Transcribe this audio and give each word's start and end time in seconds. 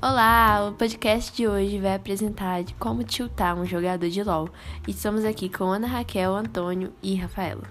Olá, 0.00 0.68
o 0.68 0.74
podcast 0.74 1.34
de 1.34 1.48
hoje 1.48 1.80
vai 1.80 1.96
apresentar 1.96 2.62
de 2.62 2.72
como 2.74 3.02
tiltar 3.02 3.58
um 3.58 3.66
jogador 3.66 4.08
de 4.08 4.22
LoL. 4.22 4.48
Estamos 4.86 5.24
aqui 5.24 5.48
com 5.48 5.64
Ana 5.64 5.88
Raquel, 5.88 6.36
Antônio 6.36 6.92
e 7.02 7.16
Rafaela. 7.16 7.64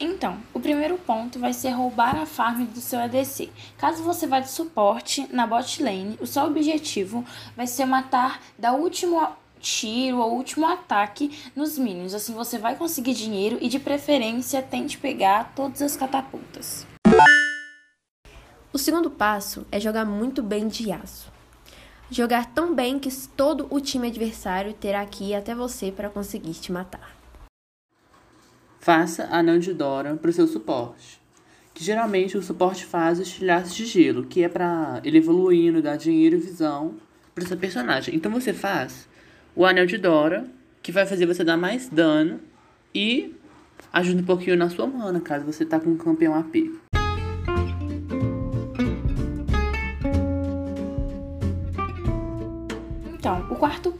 Então, 0.00 0.36
o 0.52 0.58
primeiro 0.58 0.98
ponto 0.98 1.38
vai 1.38 1.52
ser 1.52 1.70
roubar 1.70 2.16
a 2.16 2.26
farm 2.26 2.64
do 2.64 2.80
seu 2.80 2.98
ADC. 2.98 3.52
Caso 3.78 4.02
você 4.02 4.26
vá 4.26 4.40
de 4.40 4.50
suporte 4.50 5.24
na 5.32 5.46
bot 5.46 5.80
lane, 5.80 6.18
o 6.20 6.26
seu 6.26 6.42
objetivo 6.42 7.24
vai 7.56 7.68
ser 7.68 7.84
matar 7.84 8.40
da 8.58 8.72
última 8.72 9.30
tiro 9.60 10.18
ou 10.18 10.34
último 10.34 10.66
ataque 10.66 11.30
nos 11.54 11.78
minions. 11.78 12.14
Assim 12.14 12.34
você 12.34 12.58
vai 12.58 12.74
conseguir 12.74 13.14
dinheiro 13.14 13.58
e 13.60 13.68
de 13.68 13.78
preferência 13.78 14.60
tente 14.60 14.98
pegar 14.98 15.52
todas 15.54 15.80
as 15.80 15.96
catapultas. 15.96 16.92
O 18.74 18.78
segundo 18.78 19.08
passo 19.08 19.64
é 19.70 19.78
jogar 19.78 20.04
muito 20.04 20.42
bem 20.42 20.66
de 20.66 20.90
aço. 20.90 21.30
Jogar 22.10 22.52
tão 22.52 22.74
bem 22.74 22.98
que 22.98 23.08
todo 23.28 23.68
o 23.70 23.80
time 23.80 24.08
adversário 24.08 24.72
terá 24.72 25.06
que 25.06 25.30
ir 25.30 25.36
até 25.36 25.54
você 25.54 25.92
para 25.92 26.10
conseguir 26.10 26.54
te 26.54 26.72
matar. 26.72 27.16
Faça 28.80 29.28
de 29.60 29.72
Dora 29.72 30.16
para 30.16 30.28
o 30.28 30.32
seu 30.32 30.48
suporte. 30.48 31.22
Que 31.72 31.84
geralmente 31.84 32.36
o 32.36 32.42
suporte 32.42 32.84
faz 32.84 33.20
os 33.20 33.28
estilhaços 33.28 33.72
de 33.76 33.86
gelo, 33.86 34.26
que 34.26 34.42
é 34.42 34.48
para 34.48 35.00
ele 35.04 35.18
evoluindo, 35.18 35.80
dar 35.80 35.94
dinheiro 35.94 36.34
e 36.34 36.40
visão 36.40 36.96
para 37.32 37.46
seu 37.46 37.56
personagem. 37.56 38.12
Então 38.12 38.32
você 38.32 38.52
faz 38.52 39.08
o 39.54 39.64
anel 39.64 39.86
de 39.86 39.98
Dora, 39.98 40.50
que 40.82 40.90
vai 40.90 41.06
fazer 41.06 41.26
você 41.26 41.44
dar 41.44 41.56
mais 41.56 41.88
dano 41.88 42.40
e 42.92 43.36
ajuda 43.92 44.20
um 44.20 44.26
pouquinho 44.26 44.56
na 44.56 44.68
sua 44.68 44.88
mana, 44.88 45.20
caso 45.20 45.46
você 45.46 45.64
tá 45.64 45.78
com 45.78 45.90
um 45.90 45.96
campeão 45.96 46.34
AP. 46.34 46.56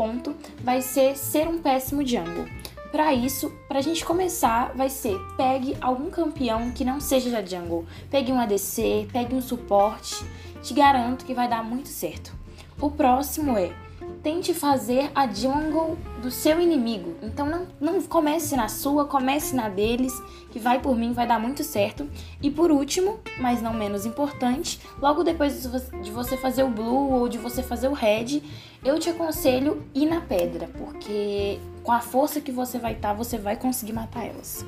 Ponto 0.00 0.34
vai 0.64 0.80
ser 0.80 1.14
ser 1.14 1.46
um 1.46 1.58
péssimo 1.58 2.06
jungle. 2.06 2.48
Para 2.90 3.12
isso, 3.12 3.52
pra 3.68 3.82
gente 3.82 4.02
começar, 4.02 4.72
vai 4.74 4.88
ser 4.88 5.14
pegue 5.36 5.76
algum 5.78 6.08
campeão 6.08 6.70
que 6.70 6.86
não 6.86 7.00
seja 7.00 7.30
da 7.30 7.44
jungle. 7.44 7.84
Pegue 8.10 8.32
um 8.32 8.40
ADC, 8.40 9.08
pegue 9.12 9.34
um 9.34 9.42
suporte. 9.42 10.24
Te 10.62 10.72
garanto 10.72 11.26
que 11.26 11.34
vai 11.34 11.46
dar 11.46 11.62
muito 11.62 11.90
certo. 11.90 12.34
O 12.80 12.90
próximo 12.90 13.58
é 13.58 13.70
tente 14.22 14.52
fazer 14.52 15.10
a 15.14 15.26
jungle 15.26 15.96
do 16.22 16.30
seu 16.30 16.60
inimigo. 16.60 17.14
Então 17.22 17.46
não, 17.46 17.66
não 17.80 18.02
comece 18.02 18.54
na 18.56 18.68
sua, 18.68 19.04
comece 19.04 19.54
na 19.54 19.68
deles, 19.68 20.12
que 20.50 20.58
vai 20.58 20.80
por 20.80 20.96
mim, 20.96 21.12
vai 21.12 21.26
dar 21.26 21.38
muito 21.38 21.64
certo. 21.64 22.08
E 22.42 22.50
por 22.50 22.70
último, 22.70 23.20
mas 23.38 23.62
não 23.62 23.72
menos 23.72 24.04
importante, 24.04 24.80
logo 25.00 25.22
depois 25.22 25.62
de 26.02 26.10
você 26.10 26.36
fazer 26.36 26.62
o 26.62 26.68
blue 26.68 27.12
ou 27.12 27.28
de 27.28 27.38
você 27.38 27.62
fazer 27.62 27.88
o 27.88 27.92
red, 27.92 28.42
eu 28.84 28.98
te 28.98 29.10
aconselho 29.10 29.82
ir 29.94 30.06
na 30.06 30.20
pedra, 30.20 30.68
porque 30.68 31.58
com 31.82 31.92
a 31.92 32.00
força 32.00 32.40
que 32.40 32.52
você 32.52 32.78
vai 32.78 32.92
estar, 32.92 33.08
tá, 33.08 33.14
você 33.14 33.38
vai 33.38 33.56
conseguir 33.56 33.92
matar 33.92 34.26
elas. 34.26 34.64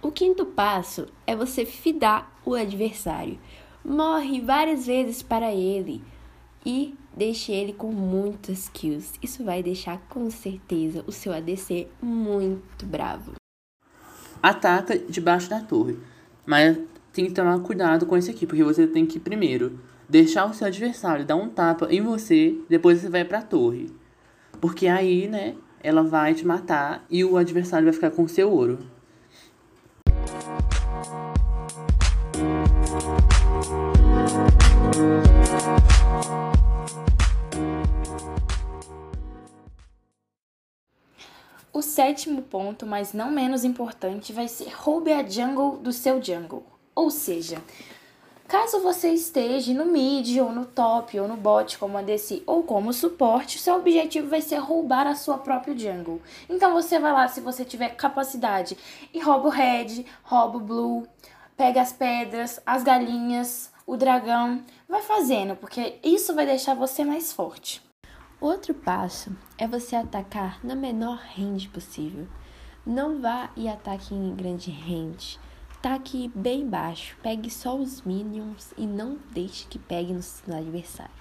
O 0.00 0.10
quinto 0.10 0.44
passo 0.44 1.06
é 1.26 1.34
você 1.34 1.64
fidar 1.64 2.32
o 2.44 2.54
adversário 2.54 3.38
morre 3.84 4.40
várias 4.40 4.86
vezes 4.86 5.22
para 5.22 5.52
ele 5.52 6.02
e 6.64 6.94
deixe 7.16 7.52
ele 7.52 7.72
com 7.72 7.92
muitas 7.92 8.68
kills. 8.68 9.18
Isso 9.22 9.44
vai 9.44 9.62
deixar 9.62 9.98
com 10.08 10.30
certeza 10.30 11.04
o 11.06 11.12
seu 11.12 11.32
ADC 11.32 11.88
muito 12.00 12.86
bravo. 12.86 13.32
Ataca 14.42 14.98
debaixo 14.98 15.48
da 15.48 15.60
torre, 15.60 15.98
mas 16.44 16.78
tem 17.12 17.26
que 17.26 17.32
tomar 17.32 17.58
cuidado 17.60 18.06
com 18.06 18.16
isso 18.16 18.30
aqui, 18.30 18.46
porque 18.46 18.64
você 18.64 18.86
tem 18.86 19.06
que 19.06 19.20
primeiro 19.20 19.78
deixar 20.08 20.46
o 20.46 20.54
seu 20.54 20.66
adversário 20.66 21.24
dar 21.24 21.36
um 21.36 21.48
tapa 21.48 21.86
em 21.90 22.00
você, 22.00 22.58
depois 22.68 23.00
você 23.00 23.08
vai 23.08 23.24
para 23.24 23.38
a 23.38 23.42
torre. 23.42 23.90
Porque 24.60 24.86
aí, 24.86 25.28
né, 25.28 25.54
ela 25.82 26.02
vai 26.02 26.34
te 26.34 26.46
matar 26.46 27.04
e 27.10 27.24
o 27.24 27.36
adversário 27.36 27.84
vai 27.84 27.94
ficar 27.94 28.10
com 28.10 28.26
seu 28.28 28.50
ouro. 28.50 28.78
Sétimo 41.92 42.40
ponto, 42.40 42.86
mas 42.86 43.12
não 43.12 43.30
menos 43.30 43.64
importante, 43.64 44.32
vai 44.32 44.48
ser 44.48 44.72
roube 44.74 45.12
a 45.12 45.22
jungle 45.22 45.76
do 45.76 45.92
seu 45.92 46.22
jungle. 46.22 46.64
Ou 46.94 47.10
seja, 47.10 47.58
caso 48.48 48.80
você 48.80 49.10
esteja 49.10 49.74
no 49.74 49.84
mid, 49.84 50.38
ou 50.38 50.50
no 50.50 50.64
top, 50.64 51.20
ou 51.20 51.28
no 51.28 51.36
bot 51.36 51.76
como 51.78 51.98
ADC, 51.98 52.44
ou 52.46 52.62
como 52.62 52.94
suporte, 52.94 53.58
seu 53.58 53.76
objetivo 53.76 54.28
vai 54.28 54.40
ser 54.40 54.56
roubar 54.56 55.06
a 55.06 55.14
sua 55.14 55.36
própria 55.36 55.76
jungle. 55.76 56.22
Então 56.48 56.72
você 56.72 56.98
vai 56.98 57.12
lá, 57.12 57.28
se 57.28 57.42
você 57.42 57.62
tiver 57.62 57.90
capacidade, 57.90 58.76
e 59.12 59.20
rouba 59.20 59.48
o 59.48 59.50
red, 59.50 60.06
rouba 60.22 60.56
o 60.56 60.60
blue, 60.60 61.06
pega 61.58 61.82
as 61.82 61.92
pedras, 61.92 62.58
as 62.64 62.82
galinhas, 62.82 63.70
o 63.86 63.98
dragão, 63.98 64.64
vai 64.88 65.02
fazendo, 65.02 65.56
porque 65.56 65.98
isso 66.02 66.34
vai 66.34 66.46
deixar 66.46 66.74
você 66.74 67.04
mais 67.04 67.34
forte. 67.34 67.82
Outro 68.42 68.74
passo 68.74 69.30
é 69.56 69.68
você 69.68 69.94
atacar 69.94 70.58
na 70.66 70.74
menor 70.74 71.16
range 71.36 71.68
possível. 71.68 72.26
Não 72.84 73.20
vá 73.20 73.50
e 73.56 73.68
ataque 73.68 74.16
em 74.16 74.34
grande 74.34 74.68
range. 74.68 75.38
Ataque 75.76 76.28
bem 76.34 76.68
baixo, 76.68 77.16
pegue 77.22 77.48
só 77.48 77.78
os 77.78 78.02
minions 78.02 78.74
e 78.76 78.84
não 78.84 79.16
deixe 79.30 79.68
que 79.68 79.78
pegue 79.78 80.12
no 80.12 80.56
adversário. 80.56 81.14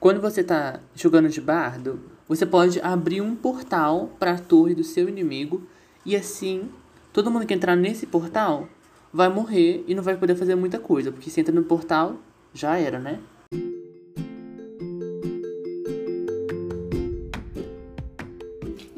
Quando 0.00 0.22
você 0.22 0.40
está 0.40 0.80
jogando 0.94 1.28
de 1.28 1.38
bardo, 1.38 2.00
você 2.26 2.46
pode 2.46 2.80
abrir 2.80 3.20
um 3.20 3.36
portal 3.36 4.08
para 4.18 4.32
a 4.32 4.38
torre 4.38 4.74
do 4.74 4.82
seu 4.82 5.06
inimigo 5.06 5.66
e 6.02 6.16
assim 6.16 6.70
todo 7.12 7.30
mundo 7.30 7.44
que 7.44 7.52
entrar 7.52 7.76
nesse 7.76 8.06
portal 8.06 8.66
vai 9.12 9.28
morrer 9.28 9.84
e 9.86 9.94
não 9.94 10.02
vai 10.02 10.16
poder 10.16 10.34
fazer 10.34 10.54
muita 10.54 10.78
coisa, 10.78 11.12
porque 11.12 11.28
se 11.28 11.42
entra 11.42 11.54
no 11.54 11.64
portal 11.64 12.16
já 12.54 12.78
era, 12.78 12.98
né? 12.98 13.20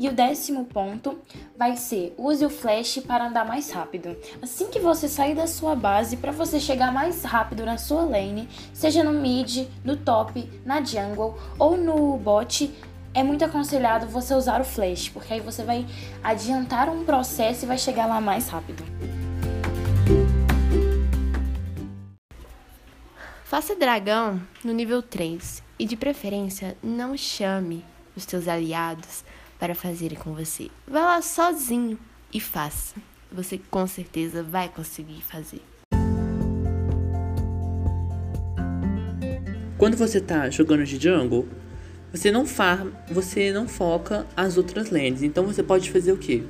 E 0.01 0.09
o 0.09 0.15
décimo 0.15 0.65
ponto 0.65 1.19
vai 1.55 1.77
ser 1.77 2.15
use 2.17 2.43
o 2.43 2.49
flash 2.49 3.01
para 3.07 3.27
andar 3.27 3.45
mais 3.45 3.71
rápido. 3.71 4.17
Assim 4.41 4.69
que 4.69 4.81
você 4.81 5.07
sair 5.07 5.35
da 5.35 5.47
sua 5.47 5.77
base, 5.77 6.17
para 6.17 6.33
você 6.33 6.59
chegar 6.59 6.91
mais 6.91 7.23
rápido 7.23 7.67
na 7.67 7.77
sua 7.77 8.05
lane, 8.05 8.49
seja 8.73 9.05
no 9.05 9.13
mid, 9.13 9.69
no 9.85 9.99
top, 9.99 10.51
na 10.65 10.83
jungle 10.83 11.39
ou 11.59 11.77
no 11.77 12.17
bot, 12.17 12.75
é 13.13 13.23
muito 13.23 13.45
aconselhado 13.45 14.07
você 14.07 14.33
usar 14.33 14.63
o 14.63 14.65
flash, 14.65 15.11
porque 15.11 15.35
aí 15.35 15.41
você 15.41 15.63
vai 15.65 15.87
adiantar 16.25 16.89
um 16.89 17.05
processo 17.05 17.67
e 17.67 17.69
vai 17.69 17.77
chegar 17.77 18.07
lá 18.07 18.23
mais 18.23 18.49
rápido. 18.49 18.83
Faça 23.45 23.77
dragão 23.77 24.41
no 24.65 24.73
nível 24.73 25.03
3 25.03 25.63
e 25.79 25.85
de 25.85 25.95
preferência 25.95 26.75
não 26.83 27.15
chame 27.19 27.85
os 28.17 28.23
seus 28.23 28.49
aliados 28.49 29.25
para 29.61 29.75
fazerem 29.75 30.19
com 30.19 30.33
você. 30.35 30.71
Vá 30.89 31.01
lá 31.01 31.23
sozinho 31.23 31.99
e 32.33 32.41
faça. 32.41 32.95
Você 33.31 33.61
com 33.71 33.87
certeza 33.87 34.43
vai 34.43 34.71
conseguir 34.71 35.23
fazer. 35.23 35.61
Quando 39.77 39.97
você 39.97 40.19
está 40.19 40.49
jogando 40.51 40.85
de 40.85 40.99
jungle, 40.99 41.47
você 42.11 42.31
não 42.31 42.45
farm, 42.47 42.91
você 43.11 43.53
não 43.53 43.69
foca 43.69 44.27
as 44.37 44.57
outras 44.57 44.91
lanes. 44.91 45.23
Então 45.23 45.45
você 45.45 45.63
pode 45.63 45.91
fazer 45.91 46.13
o 46.13 46.17
quê? 46.17 46.43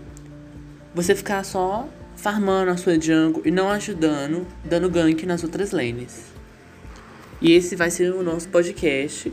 Você 0.95 1.15
ficar 1.15 1.45
só 1.45 1.89
farmando 2.17 2.71
a 2.71 2.77
sua 2.77 3.01
jungle 3.01 3.43
e 3.45 3.51
não 3.51 3.69
ajudando, 3.71 4.47
dando 4.65 4.89
gank 4.89 5.27
nas 5.27 5.43
outras 5.43 5.73
lanes. 5.73 6.27
E 7.43 7.53
esse 7.53 7.75
vai 7.75 7.91
ser 7.91 8.13
o 8.13 8.23
nosso 8.23 8.49
podcast 8.49 9.33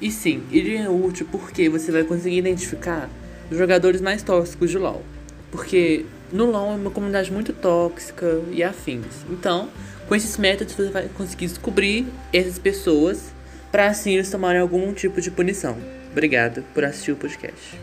e 0.00 0.10
sim, 0.10 0.42
ele 0.50 0.76
é 0.76 0.88
útil 0.88 1.26
porque 1.30 1.68
você 1.68 1.90
vai 1.92 2.04
conseguir 2.04 2.38
identificar 2.38 3.08
os 3.50 3.56
jogadores 3.56 4.00
mais 4.00 4.22
tóxicos 4.22 4.70
de 4.70 4.78
LoL. 4.78 5.02
Porque 5.50 6.04
no 6.32 6.46
LoL 6.46 6.72
é 6.72 6.76
uma 6.76 6.90
comunidade 6.90 7.32
muito 7.32 7.52
tóxica 7.52 8.40
e 8.50 8.62
afins. 8.62 9.06
Então, 9.30 9.68
com 10.08 10.14
esses 10.14 10.36
métodos 10.36 10.74
você 10.74 10.90
vai 10.90 11.08
conseguir 11.08 11.46
descobrir 11.46 12.06
essas 12.32 12.58
pessoas 12.58 13.32
para 13.70 13.86
assim 13.86 14.14
eles 14.14 14.30
tomarem 14.30 14.60
algum 14.60 14.92
tipo 14.92 15.20
de 15.20 15.30
punição. 15.30 15.76
Obrigado 16.10 16.62
por 16.74 16.84
assistir 16.84 17.12
o 17.12 17.16
podcast. 17.16 17.78